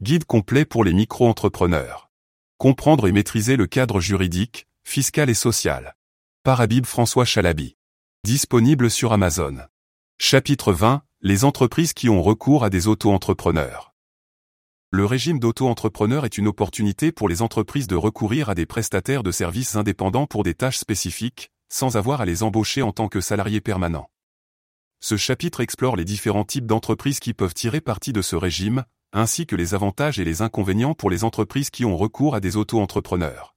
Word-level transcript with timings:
Guide 0.00 0.26
complet 0.26 0.64
pour 0.64 0.84
les 0.84 0.92
micro-entrepreneurs. 0.92 2.08
Comprendre 2.56 3.08
et 3.08 3.12
maîtriser 3.12 3.56
le 3.56 3.66
cadre 3.66 3.98
juridique, 3.98 4.68
fiscal 4.84 5.28
et 5.28 5.34
social. 5.34 5.96
Par 6.44 6.60
Habib 6.60 6.86
François 6.86 7.24
Chalabi. 7.24 7.76
Disponible 8.22 8.92
sur 8.92 9.12
Amazon. 9.12 9.56
Chapitre 10.16 10.72
20. 10.72 11.02
Les 11.20 11.44
entreprises 11.44 11.94
qui 11.94 12.08
ont 12.08 12.22
recours 12.22 12.62
à 12.62 12.70
des 12.70 12.86
auto-entrepreneurs. 12.86 13.92
Le 14.92 15.04
régime 15.04 15.40
d'auto-entrepreneur 15.40 16.24
est 16.24 16.38
une 16.38 16.46
opportunité 16.46 17.10
pour 17.10 17.28
les 17.28 17.42
entreprises 17.42 17.88
de 17.88 17.96
recourir 17.96 18.50
à 18.50 18.54
des 18.54 18.66
prestataires 18.66 19.24
de 19.24 19.32
services 19.32 19.74
indépendants 19.74 20.28
pour 20.28 20.44
des 20.44 20.54
tâches 20.54 20.78
spécifiques, 20.78 21.50
sans 21.68 21.96
avoir 21.96 22.20
à 22.20 22.24
les 22.24 22.44
embaucher 22.44 22.82
en 22.82 22.92
tant 22.92 23.08
que 23.08 23.20
salariés 23.20 23.60
permanents. 23.60 24.10
Ce 25.00 25.16
chapitre 25.16 25.58
explore 25.58 25.96
les 25.96 26.04
différents 26.04 26.44
types 26.44 26.66
d'entreprises 26.66 27.18
qui 27.18 27.34
peuvent 27.34 27.52
tirer 27.52 27.80
parti 27.80 28.12
de 28.12 28.22
ce 28.22 28.36
régime, 28.36 28.84
ainsi 29.12 29.46
que 29.46 29.56
les 29.56 29.74
avantages 29.74 30.18
et 30.18 30.24
les 30.24 30.42
inconvénients 30.42 30.94
pour 30.94 31.10
les 31.10 31.24
entreprises 31.24 31.70
qui 31.70 31.84
ont 31.84 31.96
recours 31.96 32.34
à 32.34 32.40
des 32.40 32.56
auto-entrepreneurs. 32.56 33.56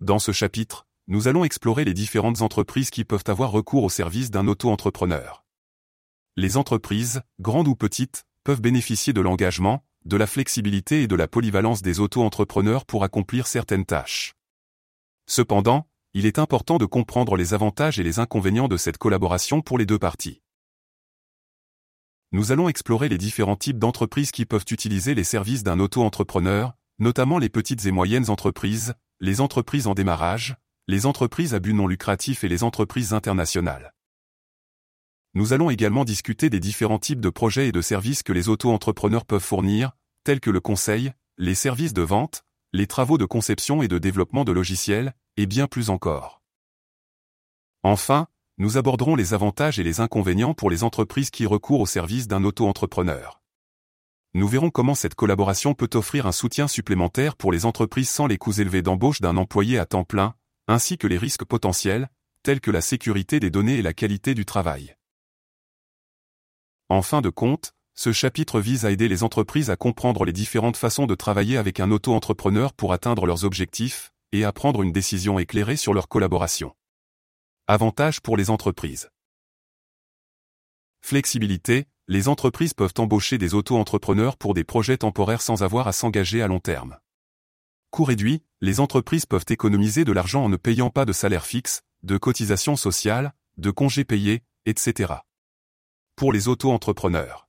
Dans 0.00 0.18
ce 0.18 0.32
chapitre, 0.32 0.86
nous 1.06 1.28
allons 1.28 1.44
explorer 1.44 1.84
les 1.84 1.94
différentes 1.94 2.42
entreprises 2.42 2.90
qui 2.90 3.04
peuvent 3.04 3.24
avoir 3.26 3.50
recours 3.50 3.84
au 3.84 3.88
service 3.88 4.30
d'un 4.30 4.48
auto-entrepreneur. 4.48 5.44
Les 6.36 6.56
entreprises, 6.56 7.22
grandes 7.40 7.68
ou 7.68 7.76
petites, 7.76 8.24
peuvent 8.44 8.60
bénéficier 8.60 9.12
de 9.12 9.20
l'engagement, 9.20 9.84
de 10.04 10.16
la 10.16 10.26
flexibilité 10.26 11.02
et 11.02 11.06
de 11.06 11.14
la 11.14 11.28
polyvalence 11.28 11.82
des 11.82 12.00
auto-entrepreneurs 12.00 12.84
pour 12.84 13.04
accomplir 13.04 13.46
certaines 13.46 13.84
tâches. 13.84 14.34
Cependant, 15.26 15.88
il 16.14 16.26
est 16.26 16.38
important 16.38 16.78
de 16.78 16.84
comprendre 16.84 17.36
les 17.36 17.54
avantages 17.54 17.98
et 17.98 18.02
les 18.02 18.18
inconvénients 18.18 18.68
de 18.68 18.76
cette 18.76 18.98
collaboration 18.98 19.60
pour 19.60 19.78
les 19.78 19.86
deux 19.86 19.98
parties. 19.98 20.42
Nous 22.34 22.50
allons 22.50 22.70
explorer 22.70 23.10
les 23.10 23.18
différents 23.18 23.56
types 23.56 23.78
d'entreprises 23.78 24.30
qui 24.30 24.46
peuvent 24.46 24.64
utiliser 24.70 25.14
les 25.14 25.22
services 25.22 25.62
d'un 25.62 25.78
auto-entrepreneur, 25.78 26.72
notamment 26.98 27.38
les 27.38 27.50
petites 27.50 27.84
et 27.84 27.90
moyennes 27.90 28.30
entreprises, 28.30 28.94
les 29.20 29.42
entreprises 29.42 29.86
en 29.86 29.92
démarrage, 29.92 30.56
les 30.88 31.04
entreprises 31.04 31.54
à 31.54 31.60
but 31.60 31.74
non 31.74 31.86
lucratif 31.86 32.42
et 32.42 32.48
les 32.48 32.62
entreprises 32.62 33.12
internationales. 33.12 33.92
Nous 35.34 35.52
allons 35.52 35.68
également 35.68 36.06
discuter 36.06 36.48
des 36.48 36.58
différents 36.58 36.98
types 36.98 37.20
de 37.20 37.28
projets 37.28 37.68
et 37.68 37.72
de 37.72 37.82
services 37.82 38.22
que 38.22 38.32
les 38.32 38.48
auto-entrepreneurs 38.48 39.26
peuvent 39.26 39.42
fournir, 39.42 39.92
tels 40.24 40.40
que 40.40 40.50
le 40.50 40.60
conseil, 40.60 41.12
les 41.36 41.54
services 41.54 41.92
de 41.92 42.02
vente, 42.02 42.44
les 42.72 42.86
travaux 42.86 43.18
de 43.18 43.26
conception 43.26 43.82
et 43.82 43.88
de 43.88 43.98
développement 43.98 44.44
de 44.44 44.52
logiciels, 44.52 45.14
et 45.36 45.44
bien 45.44 45.66
plus 45.66 45.90
encore. 45.90 46.40
Enfin, 47.82 48.26
nous 48.62 48.78
aborderons 48.78 49.16
les 49.16 49.34
avantages 49.34 49.80
et 49.80 49.82
les 49.82 49.98
inconvénients 49.98 50.54
pour 50.54 50.70
les 50.70 50.84
entreprises 50.84 51.30
qui 51.30 51.46
recourent 51.46 51.80
au 51.80 51.86
service 51.86 52.28
d'un 52.28 52.44
auto-entrepreneur. 52.44 53.42
Nous 54.34 54.46
verrons 54.46 54.70
comment 54.70 54.94
cette 54.94 55.16
collaboration 55.16 55.74
peut 55.74 55.90
offrir 55.94 56.28
un 56.28 56.32
soutien 56.32 56.68
supplémentaire 56.68 57.34
pour 57.34 57.50
les 57.50 57.66
entreprises 57.66 58.08
sans 58.08 58.28
les 58.28 58.38
coûts 58.38 58.52
élevés 58.52 58.80
d'embauche 58.80 59.20
d'un 59.20 59.36
employé 59.36 59.80
à 59.80 59.84
temps 59.84 60.04
plein, 60.04 60.36
ainsi 60.68 60.96
que 60.96 61.08
les 61.08 61.18
risques 61.18 61.44
potentiels, 61.44 62.08
tels 62.44 62.60
que 62.60 62.70
la 62.70 62.82
sécurité 62.82 63.40
des 63.40 63.50
données 63.50 63.78
et 63.78 63.82
la 63.82 63.94
qualité 63.94 64.32
du 64.32 64.44
travail. 64.44 64.94
En 66.88 67.02
fin 67.02 67.20
de 67.20 67.30
compte, 67.30 67.74
ce 67.94 68.12
chapitre 68.12 68.60
vise 68.60 68.84
à 68.86 68.92
aider 68.92 69.08
les 69.08 69.24
entreprises 69.24 69.70
à 69.70 69.76
comprendre 69.76 70.24
les 70.24 70.32
différentes 70.32 70.76
façons 70.76 71.06
de 71.06 71.16
travailler 71.16 71.56
avec 71.56 71.80
un 71.80 71.90
auto-entrepreneur 71.90 72.74
pour 72.74 72.92
atteindre 72.92 73.26
leurs 73.26 73.44
objectifs, 73.44 74.12
et 74.30 74.44
à 74.44 74.52
prendre 74.52 74.82
une 74.82 74.92
décision 74.92 75.40
éclairée 75.40 75.76
sur 75.76 75.94
leur 75.94 76.06
collaboration. 76.06 76.72
Avantages 77.68 78.20
pour 78.20 78.36
les 78.36 78.50
entreprises. 78.50 79.08
Flexibilité, 81.00 81.86
les 82.08 82.26
entreprises 82.26 82.74
peuvent 82.74 82.94
embaucher 82.98 83.38
des 83.38 83.54
auto-entrepreneurs 83.54 84.36
pour 84.36 84.52
des 84.52 84.64
projets 84.64 84.98
temporaires 84.98 85.42
sans 85.42 85.62
avoir 85.62 85.86
à 85.86 85.92
s'engager 85.92 86.42
à 86.42 86.48
long 86.48 86.58
terme. 86.58 86.98
Coût 87.90 88.02
réduit, 88.02 88.42
les 88.60 88.80
entreprises 88.80 89.26
peuvent 89.26 89.46
économiser 89.48 90.04
de 90.04 90.10
l'argent 90.10 90.44
en 90.44 90.48
ne 90.48 90.56
payant 90.56 90.90
pas 90.90 91.04
de 91.04 91.12
salaire 91.12 91.46
fixe, 91.46 91.82
de 92.02 92.18
cotisations 92.18 92.74
sociales, 92.74 93.32
de 93.58 93.70
congés 93.70 94.04
payés, 94.04 94.42
etc. 94.66 95.14
Pour 96.16 96.32
les 96.32 96.48
auto-entrepreneurs. 96.48 97.48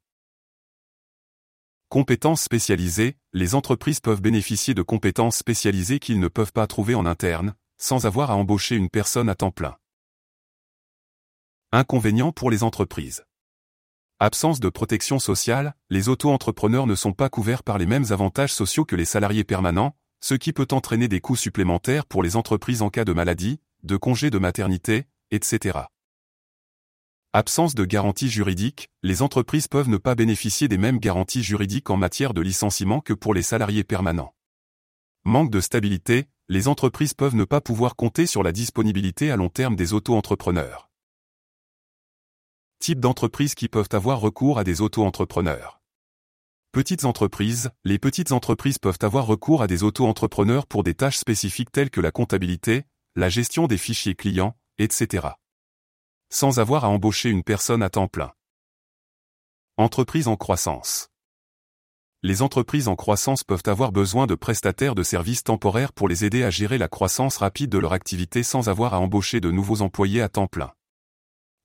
Compétences 1.90 2.44
spécialisées, 2.44 3.18
les 3.34 3.56
entreprises 3.56 4.00
peuvent 4.00 4.22
bénéficier 4.22 4.76
de 4.76 4.84
compétences 4.84 5.38
spécialisées 5.38 6.00
qu'ils 6.00 6.20
ne 6.20 6.28
peuvent 6.28 6.54
pas 6.54 6.68
trouver 6.68 6.94
en 6.94 7.08
interne, 7.08 7.56
sans 7.80 8.06
avoir 8.06 8.30
à 8.30 8.36
embaucher 8.36 8.76
une 8.76 8.92
personne 8.92 9.28
à 9.28 9.34
temps 9.34 9.50
plein. 9.50 9.76
Inconvénients 11.76 12.32
pour 12.32 12.52
les 12.52 12.62
entreprises. 12.62 13.24
Absence 14.20 14.60
de 14.60 14.70
protection 14.70 15.18
sociale, 15.18 15.74
les 15.90 16.08
auto-entrepreneurs 16.08 16.86
ne 16.86 16.94
sont 16.94 17.14
pas 17.14 17.30
couverts 17.30 17.64
par 17.64 17.80
les 17.80 17.88
mêmes 17.88 18.06
avantages 18.12 18.54
sociaux 18.54 18.86
que 18.86 18.96
les 18.96 19.06
salariés 19.06 19.44
permanents, 19.44 19.96
ce 20.22 20.36
qui 20.36 20.54
peut 20.54 20.68
entraîner 20.70 21.08
des 21.08 21.20
coûts 21.20 21.36
supplémentaires 21.36 22.06
pour 22.06 22.22
les 22.22 22.36
entreprises 22.36 22.84
en 22.84 22.92
cas 22.92 23.06
de 23.06 23.12
maladie, 23.12 23.60
de 23.82 23.98
congé 23.98 24.30
de 24.30 24.38
maternité, 24.38 25.08
etc. 25.32 25.80
Absence 27.34 27.74
de 27.74 27.86
garantie 27.86 28.30
juridique, 28.30 28.92
les 29.02 29.24
entreprises 29.24 29.68
peuvent 29.68 29.90
ne 29.90 29.98
pas 29.98 30.14
bénéficier 30.14 30.68
des 30.68 30.78
mêmes 30.78 31.00
garanties 31.00 31.42
juridiques 31.42 31.90
en 31.90 31.98
matière 31.98 32.36
de 32.36 32.42
licenciement 32.42 33.02
que 33.02 33.14
pour 33.14 33.34
les 33.34 33.42
salariés 33.42 33.84
permanents. 33.84 34.36
Manque 35.24 35.50
de 35.50 35.60
stabilité, 35.60 36.28
les 36.50 36.68
entreprises 36.68 37.16
peuvent 37.16 37.36
ne 37.36 37.46
pas 37.46 37.62
pouvoir 37.62 37.96
compter 37.96 38.28
sur 38.28 38.44
la 38.44 38.52
disponibilité 38.52 39.32
à 39.32 39.38
long 39.38 39.50
terme 39.50 39.76
des 39.76 39.94
auto-entrepreneurs. 39.94 40.93
Type 42.84 43.00
d'entreprises 43.00 43.56
qui 43.56 43.70
peuvent 43.70 43.88
avoir 43.94 44.20
recours 44.20 44.60
à 44.60 44.66
des 44.66 44.82
auto-entrepreneurs. 44.82 45.80
Petites 46.74 47.06
entreprises, 47.06 47.72
les 47.86 47.98
petites 47.98 48.34
entreprises 48.34 48.78
peuvent 48.78 49.00
avoir 49.04 49.26
recours 49.26 49.62
à 49.62 49.68
des 49.68 49.84
auto-entrepreneurs 49.84 50.68
pour 50.68 50.84
des 50.84 50.94
tâches 50.94 51.16
spécifiques 51.16 51.72
telles 51.72 51.90
que 51.90 52.02
la 52.02 52.12
comptabilité, 52.12 52.84
la 53.16 53.30
gestion 53.30 53.68
des 53.68 53.78
fichiers 53.78 54.16
clients, 54.16 54.58
etc 54.80 55.30
sans 56.30 56.60
avoir 56.60 56.84
à 56.84 56.90
embaucher 56.90 57.30
une 57.30 57.44
personne 57.44 57.84
à 57.84 57.90
temps 57.92 58.08
plein. 58.08 58.34
Entreprises 59.78 60.28
en 60.28 60.36
croissance. 60.36 61.10
Les 62.24 62.42
entreprises 62.42 62.90
en 62.90 62.96
croissance 62.96 63.44
peuvent 63.44 63.64
avoir 63.68 63.92
besoin 63.92 64.26
de 64.26 64.36
prestataires 64.36 64.96
de 64.96 65.04
services 65.04 65.44
temporaires 65.44 65.94
pour 65.94 66.10
les 66.10 66.26
aider 66.26 66.44
à 66.44 66.50
gérer 66.50 66.80
la 66.80 66.88
croissance 66.88 67.38
rapide 67.38 67.70
de 67.70 67.78
leur 67.78 67.94
activité 67.94 68.42
sans 68.42 68.68
avoir 68.68 68.96
à 68.96 69.00
embaucher 69.00 69.40
de 69.42 69.52
nouveaux 69.52 69.82
employés 69.84 70.22
à 70.22 70.28
temps 70.28 70.48
plein. 70.48 70.74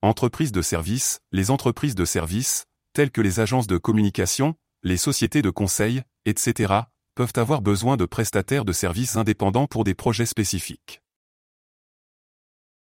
Entreprises 0.01 0.53
de 0.53 0.63
services, 0.63 1.19
les 1.33 1.51
entreprises 1.51 1.97
de 1.97 2.05
services, 2.05 2.67
telles 2.93 3.11
que 3.11 3.21
les 3.21 3.41
agences 3.41 3.67
de 3.67 3.79
communication, 3.79 4.55
les 4.85 4.97
sociétés 4.97 5.43
de 5.43 5.51
conseil, 5.51 6.03
etc., 6.25 6.73
peuvent 7.17 7.33
avoir 7.35 7.63
besoin 7.63 7.97
de 7.97 8.07
prestataires 8.07 8.65
de 8.65 8.73
services 8.73 9.17
indépendants 9.17 9.67
pour 9.67 9.83
des 9.83 9.97
projets 9.97 10.25
spécifiques. 10.25 11.03